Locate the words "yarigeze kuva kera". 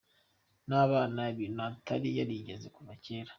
2.17-3.29